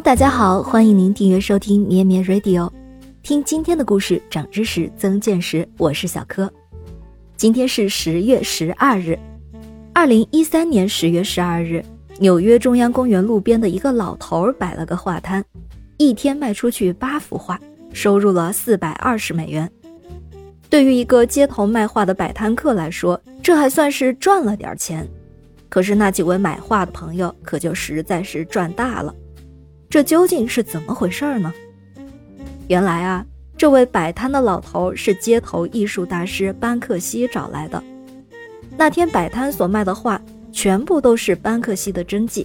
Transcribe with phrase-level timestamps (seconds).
[0.00, 2.70] 大家好，欢迎您订阅收听绵绵 Radio，
[3.22, 5.66] 听今天的故事，长知识，增见识。
[5.78, 6.52] 我是小柯。
[7.36, 9.16] 今天是十月十二日，
[9.92, 11.82] 二零一三年十月十二日，
[12.18, 15.42] 纽约中央公园路边的一个老头摆了个画摊，
[15.96, 17.58] 一天卖出去八幅画，
[17.92, 19.70] 收入了四百二十美元。
[20.68, 25.08] 对于一个街头卖画的摆摊客来说，这还算是赚了点钱。
[25.68, 29.14] 可是那几位买画的朋友可就实在是赚大了。
[29.94, 31.54] 这究竟是怎么回事呢？
[32.66, 33.24] 原来啊，
[33.56, 37.80] 这位摆摊的老头是街头艺术大师班克西找来的。
[38.76, 42.44] 那天摆摊所卖的画全部都是班克西的真迹，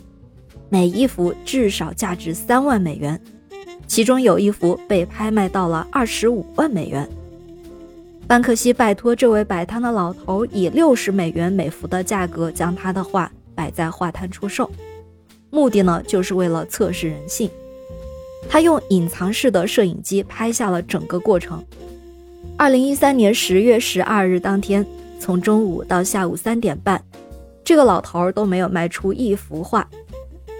[0.69, 3.19] 每一幅至少价值三万美元，
[3.87, 7.09] 其中有一幅被拍卖到了二十五万美元。
[8.27, 14.69] 班克西拜托这位摆摊的老头以六十美元每幅的价格将他的画摆在画摊出售。
[15.49, 17.49] 目的呢，就是为了测试人性。
[18.47, 21.63] 他用隐藏式的摄影机拍下了整个过程。
[22.57, 24.85] 二零一三年十月十二日当天，
[25.19, 27.01] 从中午到下午三点半，
[27.63, 29.87] 这个老头儿都没有卖出一幅画。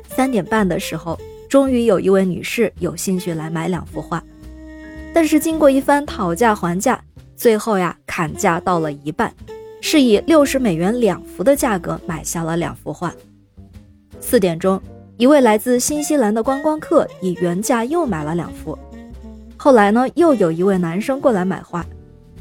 [0.08, 4.24] 三点半的时候，终于有一位女士有兴趣来买两幅画，
[5.14, 7.02] 但是经过一番讨价还价，
[7.36, 9.34] 最后呀砍价到了一半，
[9.81, 13.14] 是以六十美元两幅的价格买下了两幅画。
[14.22, 14.80] 四点钟，
[15.17, 18.78] 一位来自新西兰的观光客以原价又买了两幅。
[19.58, 21.86] 后来呢，又有一位男生过来买画，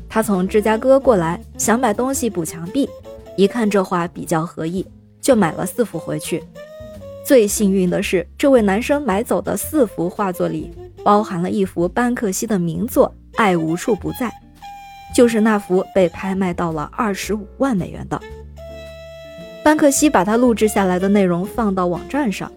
[0.09, 2.89] 他从芝加哥过来，想买东西补墙壁，
[3.37, 4.87] 一看这画比较合意，
[5.21, 6.43] 就买了四幅回去。
[7.25, 10.71] 最幸运的是，这位男生买走的四幅画作里，
[11.03, 14.27] 包含了一幅班克西的名作《爱无处不在》，
[15.15, 18.21] 就是那幅被拍卖到了二十五万美元的。
[19.69, 22.51] 班克西把他录制下来的内容放到网站上，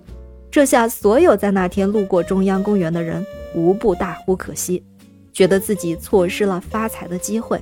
[0.49, 4.81] 这下所有在那天路过中央公园的人无不大呼可惜，
[5.33, 7.61] 觉得自己错失了发财的机会。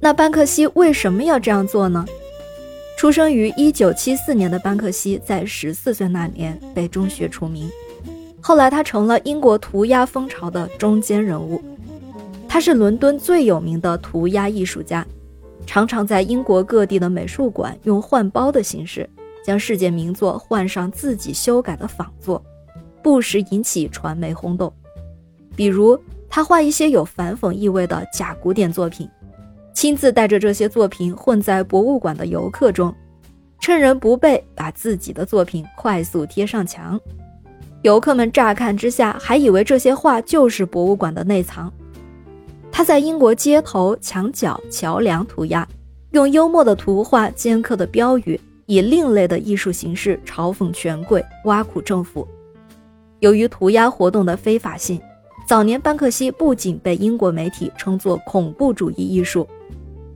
[0.00, 2.02] 那班克西为什么要这样做呢？
[2.96, 7.70] 出生于1974年的班克西在14岁那年被中学除名，
[8.40, 11.62] 后来他成了英国涂鸦风潮的中间人物，
[12.48, 15.06] 他是伦敦最有名的涂鸦艺术家。
[15.66, 19.08] 常常在英国各地的美术馆用换包的形式，
[19.44, 22.42] 将世界名作换上自己修改的仿作，
[23.02, 24.72] 不时引起传媒轰动。
[25.54, 25.98] 比如，
[26.28, 29.08] 他画一些有反讽意味的假古典作品，
[29.74, 32.94] 亲自带着这些作品混在博物馆的游客中，
[33.60, 36.98] 趁人不备把自己的作品快速贴上墙。
[37.82, 41.72] 游客们乍看之下还以为这些画就是博物馆的内藏。
[42.78, 45.66] 他在英国街头、墙角、桥梁涂鸦，
[46.12, 52.24] 用幽默的图画、尖刻的标语，以另类的艺术形式嘲讽权贵、挖苦政府。
[53.18, 55.00] 由于涂鸦活动的非法性，
[55.44, 59.44] 早年班克西不仅被英国媒体称作恐怖主义艺术，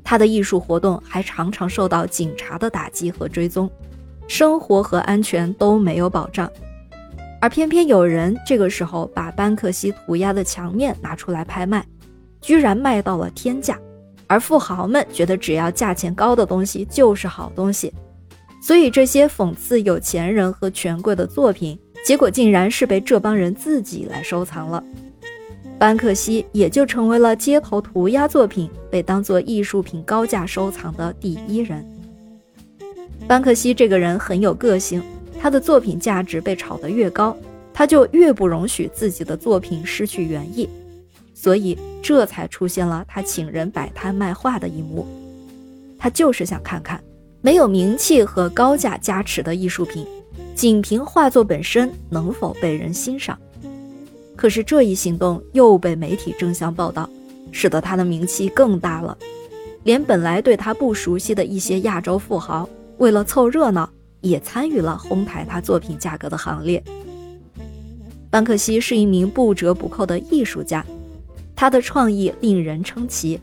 [0.04, 3.68] 他的艺术活动还常常受到警察的打击和追踪，
[4.28, 6.48] 生活和安全都没有保障。
[7.40, 11.84] 而偏偏有人这个时候把班克西涂鸦的墙面拿出来拍卖。
[12.42, 13.78] 居然卖到了天价，
[14.26, 17.90] 而富豪们觉得只要价钱高的东西就是好东西，
[18.60, 24.82] 所以这些讽刺有钱人和权贵的作品，结果竟然是被这帮人自己来收藏了。
[25.78, 31.84] 班克西也就成为了街头涂鸦作品被当作艺术品高价收藏的第一人。
[33.26, 35.02] 班克西这个人很有个性，
[35.40, 37.36] 他的作品价值被炒得越高，
[37.72, 40.68] 他就越不容许自己的作品失去原意。
[41.42, 45.04] 所以，这才出现了他请人摆摊卖画的一幕。
[45.98, 47.02] 他就是想看看，
[47.40, 50.06] 没有名气和高价加持的艺术品，
[50.54, 53.36] 仅凭画作本身能否被人欣赏。
[54.36, 57.10] 可是这一行动又被媒体争相报道，
[57.50, 59.18] 使得他的名气更大了。
[59.82, 66.80] 连本来对他不熟悉的一些亚洲富豪，为了凑热闹，也参与了哄抬他作品价格的行列。
[68.30, 70.86] 班克西是一名不折不扣的艺术家。
[71.62, 73.38] 他的创意令人称奇，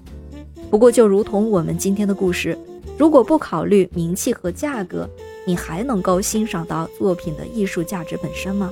[0.69, 2.59] 不过就如同我们今天的故事，
[2.97, 5.09] 如果不考虑名气和价格，
[5.47, 8.69] 你还能够欣赏到作品的艺术价值本身吗？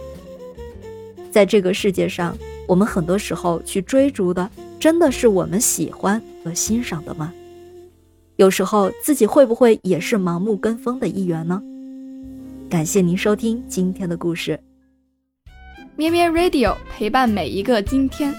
[1.32, 4.50] 在这个世界上，我们很多时候去追逐的，
[4.82, 7.34] 真的是我们喜欢和欣赏的吗？
[8.36, 11.64] 有时候自己会不会也是盲目跟风的一员呢？
[12.70, 14.60] 感谢您收听今天的故事，
[15.96, 18.36] 咩咩 Radio 陪伴每一个今天。